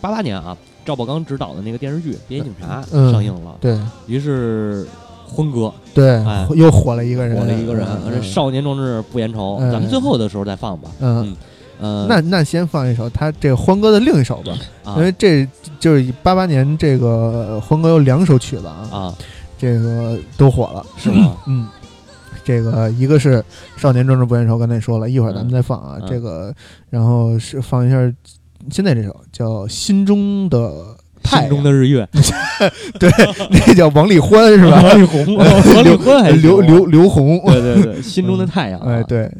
[0.00, 4.86] 八八年啊，赵宝刚执导的那个电视剧《边境警察》嗯上映了，对于是
[5.26, 5.72] 欢哥。
[5.92, 8.12] 对哎，又火了一个人，火了一个人，嗯。
[8.12, 9.58] 这少年壮志不言愁。
[9.60, 9.72] 嗯。
[9.72, 10.90] 咱们最后的时候再放吧。
[11.00, 11.36] 嗯。
[11.80, 14.52] 嗯，呃，那那先放一首他这个欢哥的另一首吧，
[14.84, 14.94] 啊。
[14.96, 15.46] 因为这
[15.78, 19.14] 就是八八年这个欢哥有两首曲子啊，啊，
[19.58, 21.36] 这个都火了，是吗？
[21.46, 21.68] 嗯，
[22.44, 23.38] 这个一个是
[23.76, 26.08] 《少年壮志不言愁》，刚才也说了一会儿咱们再放啊，嗯。
[26.08, 26.54] 这个
[26.88, 27.96] 然后是放一下
[28.70, 30.95] 现在这首叫《心中的
[31.26, 31.42] 太阳。
[31.42, 32.08] 心中》，的日月，
[32.98, 33.10] 对，
[33.50, 34.80] 那叫王力欢是吧？
[34.82, 38.94] 王力宏， 王力欢还是刘刘刘洪，对对对，心中的太阳啊。
[38.94, 39.30] 哎，对，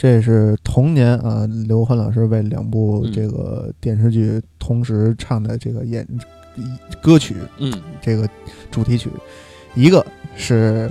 [0.00, 3.12] 这是同年啊，刘欢老师为两部嗯。
[3.12, 6.06] 这个电视剧同时唱的这个演
[7.02, 7.70] 歌曲，嗯，
[8.00, 8.26] 这个
[8.70, 9.10] 主题曲，
[9.74, 10.02] 一个
[10.34, 10.90] 是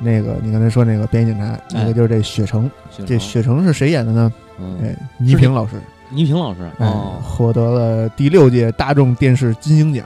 [0.00, 1.84] 那个你刚才说那个便衣警察，哎。
[1.84, 2.68] 一个就是这雪城。
[3.06, 4.32] 这雪城是谁演的呢？
[4.58, 5.80] 嗯，哎，倪萍老师，
[6.10, 10.04] 倪萍老师哎，哦，获得了第六届大众电视金鹰奖。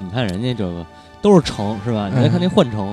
[0.00, 0.84] 你看人家这个
[1.20, 2.08] 都是城是吧？
[2.08, 2.92] 你再看那幻城，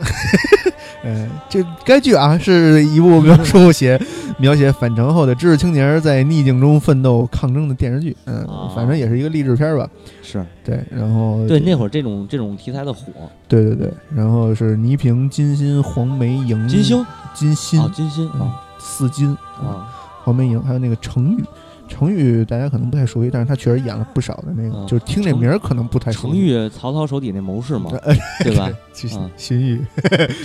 [1.02, 3.98] 呃，这该剧啊是一部描述写
[4.38, 8.14] 描写返城后的知识青年在逆境中奋斗抗争的电视剧。
[8.26, 9.88] 嗯，哦反正也是一个励志片吧。
[10.22, 13.04] 是对，然后对那会儿这种这种题材的火，
[13.48, 19.88] 对对对，然后是倪萍、金星、黄梅莹、金星金星、啊，金星嗯啊四金啊，
[20.22, 21.44] 黄梅莹，还有那个程昱。
[21.90, 24.86] 程昱大家可能不太熟悉，但是他确实演了不少的那个，嗯。
[24.86, 26.26] 就是听这名儿可能不太熟悉。
[26.28, 28.14] 程昱曹操手底那谋士嘛，呃，
[28.44, 28.70] 对吧？
[28.94, 29.80] 荀彧，程昱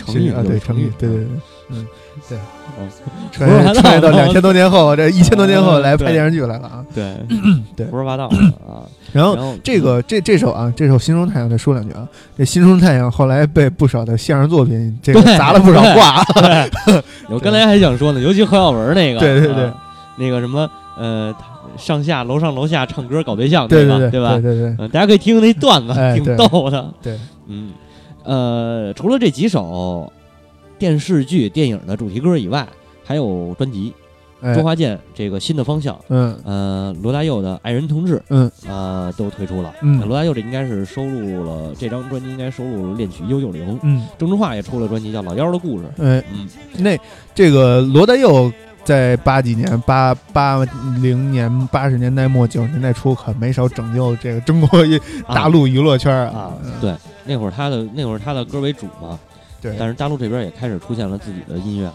[0.07, 1.27] 荀彧啊，对，有程昱，对对对，
[1.69, 1.87] 嗯，
[2.29, 2.37] 对。
[2.77, 2.89] 嗯，
[3.31, 3.81] 穿胡说八道。
[3.81, 6.85] 穿越到两千多年后，这 一千多年后来拍电视剧来了啊。
[6.93, 7.15] 对。
[7.75, 7.85] 对。
[7.87, 8.25] 胡说八道
[8.67, 8.83] 啊。
[9.13, 12.07] 然后然后这个这这首啊，这首《心中太阳》再说两句啊。
[12.37, 16.23] 这《心中太阳》后来被不少的相声作品这个对砸了不少挂。
[17.29, 19.65] 我刚才还想说呢，尤其何小文那个，对对对。
[19.65, 19.75] 啊
[20.17, 21.35] 那个什么呃，
[21.77, 24.75] 上下楼上楼下唱歌搞对象，对对那个对吧对？
[24.77, 26.93] 对大家可以听听那段子，挺逗的。
[27.01, 27.71] 对，嗯，
[28.23, 30.11] 呃，除了这几首
[30.79, 32.67] 电视剧、电影的主题歌以外，
[33.03, 33.93] 还有专辑
[34.41, 39.73] 哎周华健这个新的方向，嗯呃，罗大佑的《爱人同志》，嗯啊，都推出了。
[39.81, 43.75] 嗯罗大佑这应该是收录了这张专辑，应该收录了《恋曲一九零》。
[43.83, 45.85] 嗯郑智化也出了专辑叫《老幺的故事》。
[46.03, 46.97] 哎，嗯，那
[47.33, 48.51] 这个罗大佑
[48.85, 50.63] 在八几年、八八
[51.01, 59.19] 零年、八十年代末、九十年代初，可没少拯救这个中国一大陆娱乐圈啊，对，那会儿他的那会儿他的歌为主嘛，
[59.59, 61.93] 对，但是大陆这边也开始出现了自己的音乐了。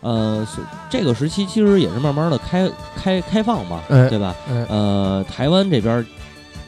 [0.00, 0.60] 呃，是
[0.90, 4.34] 这个时期其实也是慢慢的开开开放嘛，哎对吧？
[4.48, 6.04] 哎呃，台湾这边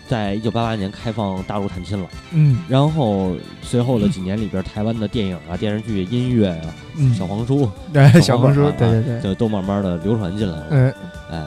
[0.07, 2.59] 在一九八八年开放大陆探亲了，嗯。
[2.69, 3.33] 然后
[3.63, 6.61] 随后的几年里边，台湾的电影啊、电视剧、音乐啊、
[6.97, 10.67] 嗯，小黄书，对，小黄书对对对，就都慢慢的流传进来了。
[10.71, 10.95] 哎，
[11.31, 11.47] 哎，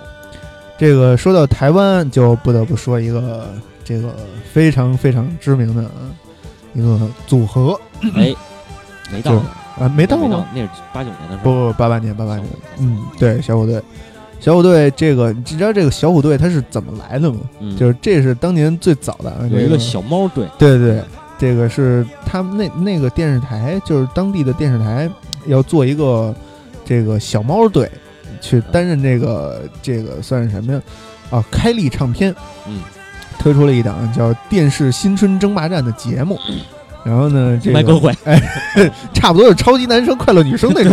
[0.78, 3.48] 这个说到台湾，就不得不说一个
[3.84, 4.16] 这个
[4.52, 5.92] 非常非常知名的啊
[6.74, 7.80] 一个组合。
[8.16, 8.34] 哎，
[9.12, 9.34] 没到
[9.80, 10.48] 啊，没到没吗？
[10.54, 11.44] 那是八九年的时候。
[11.44, 12.48] 不不，八八年，八八年，
[12.80, 13.82] 嗯，对，小虎队，
[14.40, 17.40] 小虎队这个，你知道这个小虎队它是怎么来的吗？
[17.60, 21.02] 嗯，就是这是当年最早的有一个小猫队，对对，
[21.38, 25.10] 这个是他们那那个电视台就是当地的电视台
[25.48, 26.34] 要做一个
[26.86, 27.90] 这个小猫队，
[28.40, 30.82] 去担任这个这个算是什么呀？
[31.30, 32.34] 啊，开立唱片，
[32.68, 32.82] 嗯，
[33.40, 36.40] 推出了一档叫《电视新春争霸战》的节目。
[37.08, 38.14] 然后呢，这个麦歌会，
[39.14, 40.92] 差不多是超级男生、快乐女生那种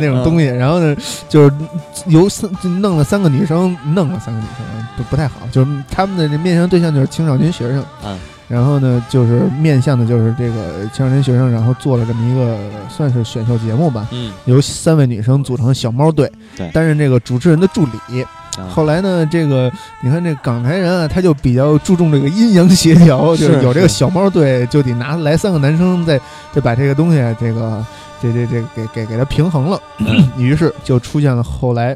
[0.00, 0.44] 那种东西。
[0.44, 0.94] 然后呢，
[1.28, 1.52] 就是
[2.08, 2.50] 由三
[2.80, 7.82] 弄了三个女生，弄了三个女生不不太好，就是他们的这面向对象就是青少年学生。
[8.04, 8.18] 嗯。
[8.48, 12.56] 然后呢，就是面向的就是这个青少年学生，然后做了这么一个
[12.88, 16.70] 算是选秀节目吧，嗯，由三位女生组成小猫队，对。
[16.70, 18.22] 担任这个主持人的助理。
[18.22, 18.70] 啊。
[18.70, 19.70] 后来呢，这个
[20.00, 26.18] 你看这港台人啊，他就比较注重这个阴阳协调，就是有这个小猫队，就得拿来三个男生再
[26.52, 27.84] 再把这个东西啊这个
[28.22, 29.78] 这这这给给给它平衡了，
[30.38, 31.94] 于是就出现了后来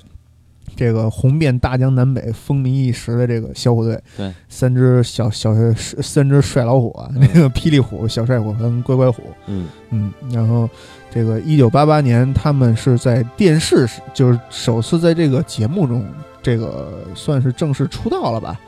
[0.76, 7.20] 这个红遍大江南北、风靡一时的这个小虎队，对，三只小小三只帅老虎啊，嗯。
[7.20, 9.68] 那个霹雳虎、小帅虎跟乖乖虎，嗯。
[9.90, 10.68] 嗯，然后
[11.10, 16.04] 这个一九八八年，他们是在电视是就是首次在这个节目中，
[16.42, 18.58] 这个算是正式出道了吧，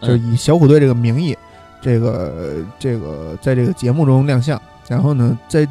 [0.00, 0.08] 嗯。
[0.08, 1.36] 就是以小虎队这个名义，
[1.80, 4.60] 这个这个在这个节目中亮相。
[4.88, 5.66] 然后呢，在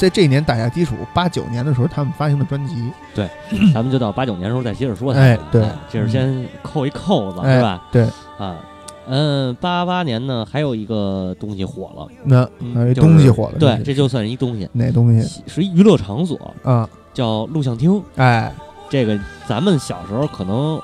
[0.00, 3.28] 在这一年打下基础，八九年的时候他们发行的专辑，对
[3.74, 5.20] 咱们就到八九年的时候再接着说它。
[5.20, 5.62] 哎对。
[5.62, 7.82] 啊这是先扣一扣子哎是吧？
[7.92, 8.04] 对，
[8.38, 8.56] 啊，
[9.06, 13.82] 嗯，八八年呢还有一个东西火了，那嗯还有一就是东西火了，对，是。
[13.82, 15.42] 这就算是一东西，哪东西？
[15.46, 16.88] 是一娱乐场所，啊？
[17.12, 18.02] 叫录像厅。
[18.16, 18.50] 哎，
[18.88, 20.80] 这个咱们小时候可能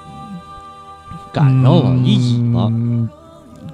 [1.33, 3.09] 赶上了，一起了，嗯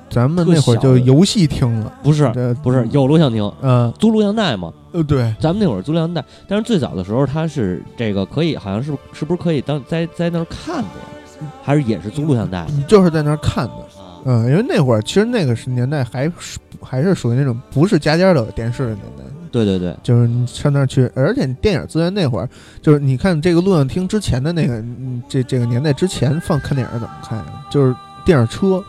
[0.09, 2.31] 咱们那会儿就游戏厅了，不是
[2.63, 3.93] 不是有录像厅，嗯。
[3.99, 4.73] 租录像带嘛。
[4.93, 11.53] 呃对，咱们那会儿租录像带，但是最早的时候它是这个可以，好像是是不是可以当在在那儿看的呀？
[11.63, 13.73] 还是也是租录像带就是在那儿看的。
[13.73, 14.23] 啊？
[14.25, 22.49] 嗯，因为那会儿其实那个是年代还是还是属于那种不是家家都有电视的年代，对对对，就是你上那儿去，而且电影资源那会儿，
[22.81, 27.65] 就是你看这个录像厅之前的那个，嗯这这个年代之前放看电影怎么看呀？
[27.71, 28.85] 就是电影车。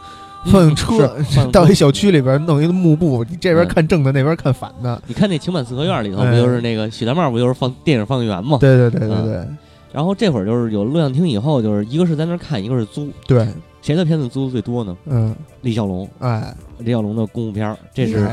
[0.52, 1.16] 放映车
[1.52, 5.02] 到一小区里边弄一个幕布，你这边嗯看正的，那边看反的。
[5.08, 8.58] 你看那情满四合院里头，哎不就是那个许大茂不就是放电影放映员吗？
[8.60, 9.48] 对对对对嗯对
[9.92, 13.10] 然后这会儿就是有录像厅以后，就是一个是在那儿看，一个是租。
[13.28, 13.48] 对，
[13.82, 14.98] 谁的片子租的最多呢？
[15.06, 18.28] 嗯，李小龙，哎，李小龙的功夫片儿，这是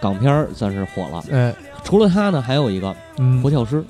[0.00, 1.22] 港片儿，算是火了。
[1.30, 1.54] 哎，
[1.84, 3.84] 除了他呢，还有一个嗯活，跳尸，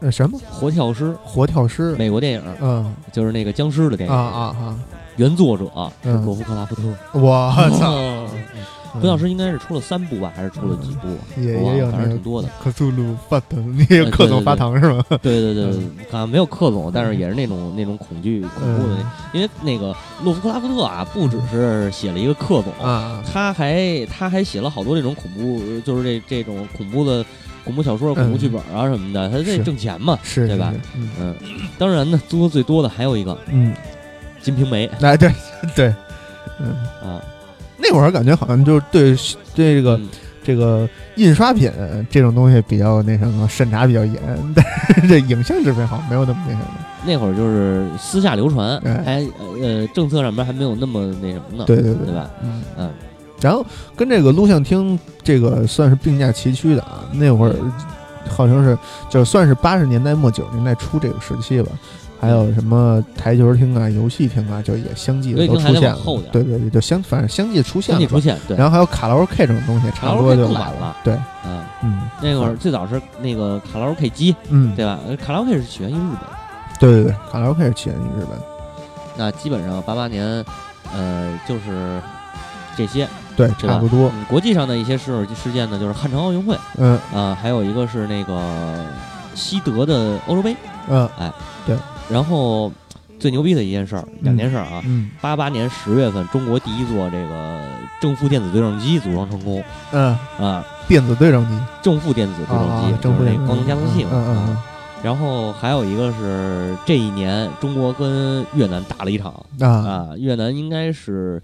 [0.00, 1.96] 呃什么活跳尸，活跳尸？
[1.96, 4.78] 美国电影，嗯就是那个僵尸的电影啊影，啊啊！
[5.20, 5.64] 原作者
[6.02, 6.82] 是嗯罗夫克拉夫特。
[7.12, 8.28] 我操，嗯
[8.92, 11.08] 活跳师应该是出了三部吧，还是出了几部
[11.92, 12.48] 反正挺多的。
[12.60, 15.04] 克苏鲁发糖，你也克总发糖是吗？
[15.22, 19.94] 对对对对嗯，好像没有克总，但是也是那种那种恐惧恐怖的那，因为那个
[20.24, 27.24] 洛夫克拉夫特啊，不只是写了一个克总，啊，他还他还写了好多这种恐怖，就是这这种恐怖的
[27.64, 30.18] 恐怖小说、恐怖剧本啊什么的，他这挣钱嘛。
[30.24, 30.74] 是对吧？
[30.96, 31.34] 嗯嗯，
[31.78, 33.72] 当然呢，租的最多的还有一个《嗯，
[34.42, 35.30] 金瓶梅》哎对
[35.74, 35.94] 对，
[36.58, 36.68] 嗯，
[37.02, 37.20] 啊，
[37.78, 39.14] 那会儿感觉好像就是对
[39.54, 40.08] 对这个嗯。
[40.42, 41.70] 这个印刷品
[42.10, 44.16] 这种东西比较那什么，审查比较严，
[44.56, 44.64] 但
[44.94, 46.66] 是这影像制品好像没有那么那什么。
[47.04, 49.02] 那会儿就是私下流传，哎。
[49.04, 49.26] 还
[49.62, 52.30] 呃政策上面还没有那么那什么呢，对对对对吧？
[52.42, 52.62] 嗯。
[52.78, 52.90] 嗯，
[53.38, 53.64] 然后
[53.94, 57.04] 跟这个录像厅这个算是并驾齐驱的啊。
[57.12, 57.54] 那会儿
[58.26, 58.76] 好像是
[59.10, 61.70] 就算是八十年代末九十年代初这个时期吧，
[62.20, 65.98] 还有什么台球厅啊、游戏厅啊，就也相继的都出现了。
[66.30, 68.00] 对对对，就相反正相继出现了。
[68.00, 70.96] 相继出现，对，然后还有卡拉 OK 这种东西，差不多就来卡拉 OK 更晚了。
[71.02, 71.14] 对，
[71.46, 72.02] 嗯，嗯。
[72.22, 74.98] 那会儿最早是那个卡拉 OK 机，嗯，对吧？
[75.08, 76.18] 呃卡拉 OK 是起源于日本，
[76.78, 78.38] 对对对，卡拉 OK 是起源于日本。
[79.16, 80.44] 那基本上八八年，
[80.94, 82.00] 呃，就是
[82.76, 84.10] 这些，对，差不多。
[84.14, 86.56] 嗯，国际上的一些事事件呢，就是汉城奥运会。
[86.76, 86.98] 嗯。
[87.14, 88.84] 啊、还有一个是那个
[89.34, 90.54] 西德的欧洲杯，
[90.88, 91.08] 嗯
[92.10, 92.72] 然后
[93.18, 94.82] 最牛逼的一件事儿，两件事儿啊。
[94.86, 95.10] 嗯。
[95.20, 97.60] 八八年十月份，中国第一座这个
[98.00, 99.62] 正负电子对撞机组装成功。
[99.92, 104.58] 嗯，啊，电子对撞机，正负电子对撞机，啊正负那光能加速器嘛。
[105.02, 109.68] 然后还有一个是这一年中国跟越南打了一场啊。
[109.68, 111.42] 啊，越南应该是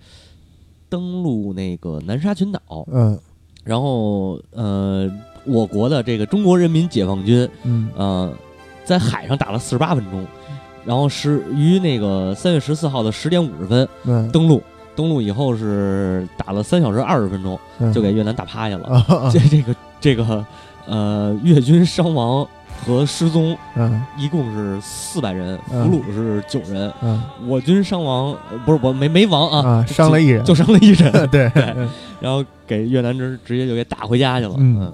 [0.89, 2.61] 登陆那个南沙群岛，
[2.93, 3.19] 嗯。
[3.65, 5.11] 然后呃，
[5.45, 7.89] 我国的这个中国人民解放军嗯。
[7.97, 8.33] 呃，
[8.85, 10.25] 在海上打了四十八分钟，
[10.87, 14.63] 然后是于那个三月十四号的十点五十分嗯，登陆，
[14.95, 17.93] 登陆以后是打了三小时二十分钟，嗯。
[17.93, 19.31] 就给越南打趴下了。
[19.33, 20.47] 这这个这个
[20.87, 22.47] 呃，越军伤亡
[22.87, 24.01] 和失踪嗯。
[24.17, 27.21] 一共是四百人，俘嗯虏是九人，嗯。
[27.47, 31.51] 我军伤亡呃不是我没没亡啊，啊，伤了一人，就伤了一人， 对。
[31.55, 31.75] 对。
[32.21, 34.55] 然后给越南直直接就给打回家去了。
[34.59, 34.93] 嗯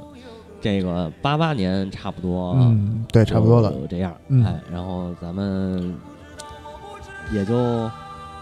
[0.62, 3.70] 这个八八年差不多，嗯，对，差不多了。
[3.72, 4.14] 就这样。
[4.28, 5.94] 嗯哎，然后咱们
[7.32, 7.90] 也就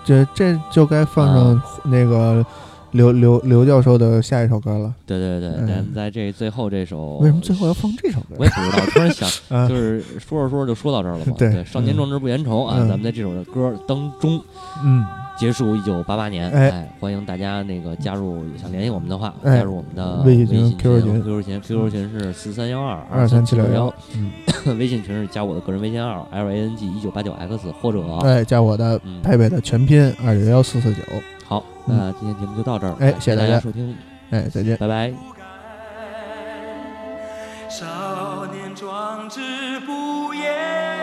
[0.04, 2.44] 这这就该放啊上那个
[2.92, 4.92] 刘刘刘教授的下一首歌了。
[5.06, 8.44] 对对对，嗯咱在这最后这首为什么最后要放这首歌我？
[8.44, 11.32] 也不知道，突然想， 啊就是说着说着就说到这儿了嘛。
[11.38, 14.42] 对少年壮志不言愁啊，嗯咱们在这首歌当中
[14.84, 15.04] 嗯，
[15.40, 16.50] 结束一九八八年。
[16.50, 16.70] 哎。
[16.70, 19.56] 哎，欢迎大家那个加入，想联系我们的话，哎。
[19.56, 23.92] 加入我们的微信信群 QQ 群，QQ 群，QQ 群是四三幺二二三七六幺。
[24.78, 29.22] 微信群是加我的个人微信号 L A N G 一九八九 X 或者哎，加我的嗯。
[29.22, 31.00] 佩佩的全拼二九幺四四九，
[31.46, 33.96] 好，那今天节目就到这儿，哎谢谢大家收听，
[34.28, 34.76] 哎，再见。
[34.76, 35.10] 拜拜。
[37.70, 39.40] 少年壮志
[39.86, 40.99] 不言